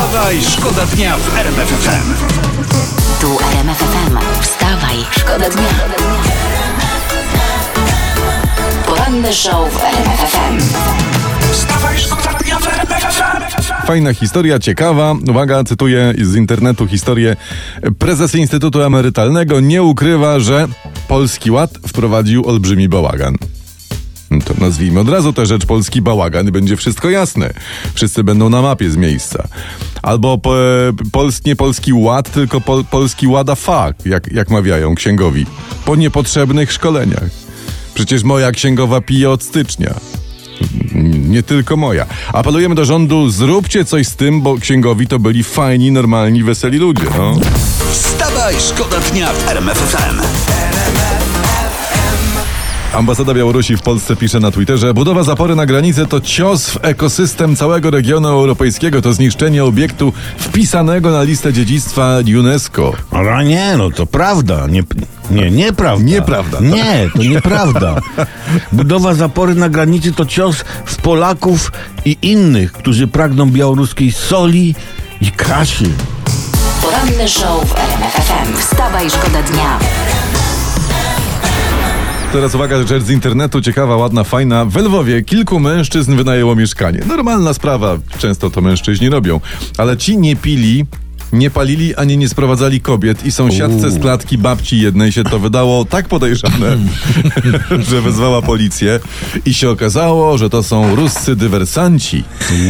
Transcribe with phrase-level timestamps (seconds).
[0.00, 2.14] Wstawaj, szkoda dnia w RMF FM.
[3.20, 4.40] Tu RMF FM.
[4.40, 5.68] Wstawaj, szkoda dnia.
[8.86, 10.58] Poranny show w RMF FM.
[11.52, 13.86] Wstawaj, szkoda dnia w RMF FM.
[13.86, 15.14] Fajna historia, ciekawa.
[15.30, 17.36] Uwaga, cytuję z internetu historię.
[17.98, 20.68] Prezes Instytutu Emerytalnego nie ukrywa, że
[21.08, 23.36] Polski Ład wprowadził olbrzymi bałagan.
[24.44, 27.50] To nazwijmy od razu tę rzecz polski bałagan i będzie wszystko jasne.
[27.94, 29.48] Wszyscy będą na mapie z miejsca.
[30.02, 30.54] Albo po,
[31.12, 35.46] pols, nie polski ład, tylko pol, polski łada fuck, jak, jak mawiają księgowi.
[35.84, 37.30] Po niepotrzebnych szkoleniach.
[37.94, 39.94] Przecież moja księgowa pije od stycznia.
[41.28, 42.06] Nie tylko moja.
[42.32, 47.04] Apelujemy do rządu, zróbcie coś z tym, bo księgowi to byli fajni, normalni, weseli ludzie.
[47.18, 47.34] No.
[47.92, 50.49] Wstawaj, szkoda dnia w RMF FM.
[52.92, 57.56] Ambasada Białorusi w Polsce pisze na Twitterze: Budowa zapory na granicę to cios w ekosystem
[57.56, 62.92] całego regionu europejskiego, to zniszczenie obiektu wpisanego na listę dziedzictwa UNESCO.
[63.10, 64.66] Ale nie, no to prawda.
[64.66, 64.82] Nie,
[65.30, 66.04] nie, nieprawda.
[66.04, 66.66] Nieprawda, tak.
[66.66, 68.00] Nie, to nieprawda.
[68.72, 71.72] Budowa zapory na granicy to cios w Polaków
[72.04, 74.74] i innych, którzy pragną białoruskiej soli
[75.20, 75.90] i kaszy.
[76.82, 78.56] Poranny show w RMF FM.
[78.58, 79.78] Wstawaj, szkoda dnia.
[82.32, 84.64] Teraz uwaga, rzecz z internetu, ciekawa, ładna, fajna.
[84.64, 87.00] W Lwowie kilku mężczyzn wynajęło mieszkanie.
[87.08, 89.40] Normalna sprawa, często to mężczyźni robią.
[89.78, 90.86] Ale ci nie pili,
[91.32, 95.84] nie palili, ani nie sprowadzali kobiet i sąsiadce z klatki babci jednej się to wydało
[95.84, 96.78] tak podejrzane,
[97.90, 99.00] że wezwała policję
[99.44, 102.24] i się okazało, że to są ruscy dywersanci.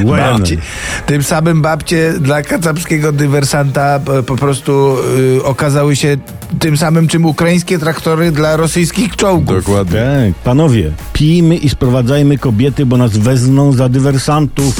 [0.06, 0.58] Babci.
[1.06, 4.96] Tym samym babcie dla kacapskiego dywersanta po, po prostu
[5.38, 6.16] y, okazały się
[6.58, 9.56] tym samym, czym ukraińskie traktory dla rosyjskich czołgów.
[9.56, 10.00] Dokładnie.
[10.00, 14.74] Tak, panowie, pijmy i sprowadzajmy kobiety, bo nas wezmą za dywersantów.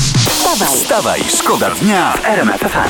[0.51, 2.89] Wstawaj, Wstawaj, szkoda dnia w RMF FM.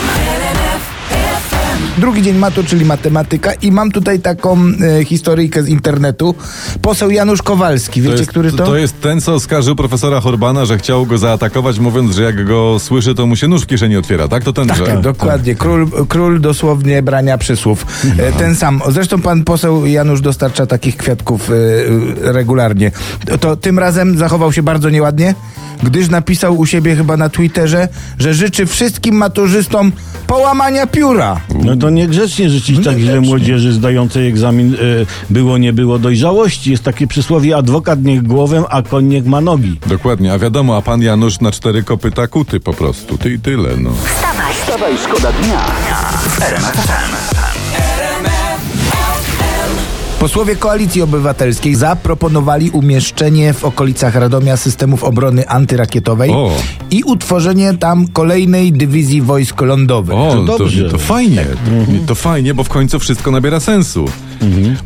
[2.00, 4.58] Drugi dzień matu, czyli matematyka i mam tutaj taką
[5.00, 6.34] e, historyjkę z internetu.
[6.82, 8.64] Poseł Janusz Kowalski, wiecie, To jest, który to?
[8.66, 12.78] to jest ten, co oskarżył profesora Horbana, że chciał go zaatakować, mówiąc, że jak go
[12.78, 14.44] słyszy, to mu się nóż w kieszeni otwiera, tak?
[14.44, 14.86] To ten, Tak, że...
[14.86, 15.54] tak, dokładnie.
[15.54, 17.86] Król, król dosłownie brania przysłów.
[18.18, 18.82] E, Ten sam.
[18.88, 22.90] Zresztą pan poseł Janusz dostarcza takich kwiatków e, e, regularnie.
[23.26, 25.34] To, to tym razem zachował się bardzo nieładnie,
[25.82, 29.92] gdyż napisał u siebie chyba na Twitterze, że życzy wszystkim maturzystom
[30.26, 31.40] połamania pióra.
[31.64, 36.70] No to niegrzecznie życzyć tak źle młodzieży zdającej egzamin y, było, nie było dojrzałości.
[36.70, 39.80] Jest takie przysłowie, adwokat niech głowę, a koń niech ma nogi.
[39.86, 43.18] Dokładnie, a wiadomo, a pan Janusz na cztery kopyta kuty po prostu.
[43.18, 43.90] Ty i tyle, no.
[43.90, 44.54] wstawaj.
[44.54, 45.60] Wstawaj, szkoda dnia
[46.36, 47.69] FM.
[50.20, 56.50] Posłowie Koalicji Obywatelskiej zaproponowali umieszczenie w okolicach Radomia systemów obrony antyrakietowej O.
[56.90, 60.16] i utworzenie tam kolejnej dywizji wojsk lądowych.
[60.16, 60.90] O, To to, dobrze.
[60.90, 61.46] to, fajnie.
[62.06, 64.04] To fajnie, bo w końcu wszystko nabiera sensu.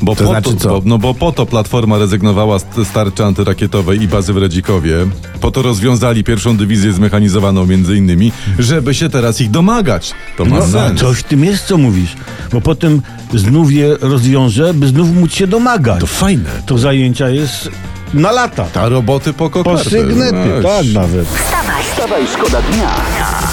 [0.02, 0.68] Bo To po znaczy co?
[0.68, 4.96] Bo, no bo po to Platforma rezygnowała z tarczy antyrakietowej i bazy w Radzikowie.
[5.40, 10.12] Po to rozwiązali pierwszą dywizję zmechanizowaną między innymi, żeby się teraz ich domagać.
[10.36, 11.00] To ma No, sens.
[11.00, 12.16] coś w tym jest, co mówisz.
[12.52, 13.02] Bo potem
[13.34, 16.00] znów je rozwiąże, by znów móc się domagać.
[16.00, 16.50] To fajne.
[16.66, 17.68] To zajęcia jest
[18.14, 18.64] na lata.
[18.64, 19.90] Ta roboty po Po kokardę.
[19.90, 21.26] sygnety, tak nawet.
[21.28, 22.90] Wstawaj, Wstawaj, szkoda dnia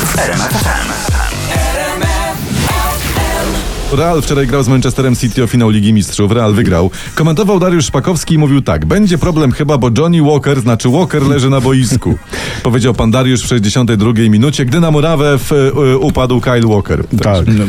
[0.05, 0.90] w
[3.91, 6.31] Real wczoraj grał z Manchesterem City o finał Ligi Mistrzów.
[6.31, 6.91] Real wygrał.
[7.15, 8.85] Komentował Dariusz Szpakowski i mówił tak.
[8.85, 12.17] Będzie problem chyba, bo Johnny Walker, znaczy Walker leży na boisku.
[12.63, 17.03] Powiedział pan Dariusz w 62 minucie, gdy na murawę w, y, upadł Kyle Walker.
[17.21, 17.45] Tak.
[17.47, 17.63] No,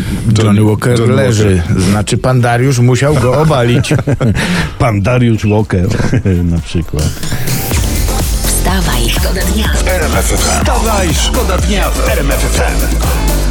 [0.44, 1.62] Johnny Walker Johnny leży.
[1.91, 3.94] Znaczy pan Dariusz musiał go obalić.
[4.78, 5.88] Pan Dariusz Walker
[6.55, 7.11] na przykład.
[8.44, 9.66] wstawaj, szkoda dnia.
[9.87, 10.61] RMF FM.
[10.61, 13.41] Wstawaj, szkoda dnia w RMF FM.